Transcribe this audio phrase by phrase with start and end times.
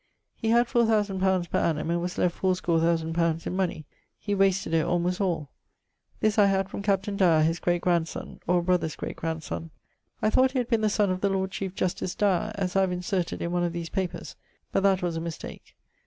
[0.35, 3.85] He had four thousand pounds per annum, and was left fourscore thousand pounds in money;
[4.17, 5.51] he wasted it almost all.
[6.21, 9.69] This I had from captaine Dyer, his great grandsonne, or brother's great grandson.
[10.19, 12.81] I thought he had been the sonne of the Lord Chiefe Justice Dyer, as I
[12.81, 14.35] have inserted in one of these papers,
[14.71, 15.75] but that was a mistake.